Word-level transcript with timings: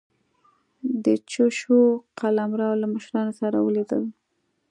د 1.05 1.05
چوشو 1.31 1.79
قلمرو 2.19 2.69
له 2.81 2.85
مشرانو 2.93 3.33
سره 3.41 3.57
ولیدل. 3.61 4.03